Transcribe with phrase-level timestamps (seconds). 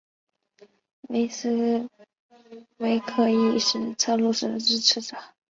[1.09, 1.87] 威斯
[2.77, 5.15] 维克亦是车路士的支持者。